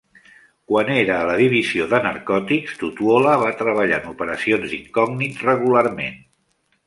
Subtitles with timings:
[0.69, 6.19] Quan era a la divisió de narcòtics, Tutuola va treballar en operacions d'incògnit regularment.